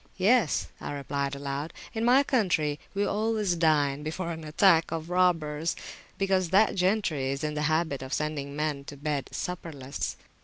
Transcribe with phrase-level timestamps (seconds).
[0.17, 5.75] Yes, I replied aloud, in my country we always dine before an attack of robbers,
[6.17, 10.15] because that gentry is in the habit of sending men to bed supperless.